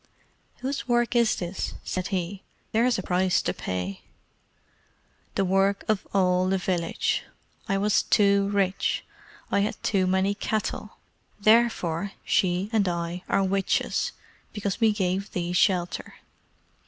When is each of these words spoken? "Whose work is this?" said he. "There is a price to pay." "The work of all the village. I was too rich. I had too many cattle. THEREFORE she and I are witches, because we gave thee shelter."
"Whose 0.61 0.87
work 0.87 1.15
is 1.15 1.35
this?" 1.35 1.75
said 1.83 2.07
he. 2.07 2.41
"There 2.71 2.87
is 2.87 2.97
a 2.97 3.03
price 3.03 3.39
to 3.43 3.53
pay." 3.53 4.01
"The 5.35 5.45
work 5.45 5.83
of 5.87 6.07
all 6.11 6.47
the 6.49 6.57
village. 6.57 7.21
I 7.69 7.77
was 7.77 8.01
too 8.01 8.49
rich. 8.49 9.03
I 9.51 9.59
had 9.59 9.77
too 9.83 10.07
many 10.07 10.33
cattle. 10.33 10.97
THEREFORE 11.41 12.13
she 12.25 12.71
and 12.73 12.87
I 12.87 13.21
are 13.29 13.43
witches, 13.43 14.11
because 14.53 14.79
we 14.81 14.91
gave 14.91 15.31
thee 15.33 15.53
shelter." 15.53 16.15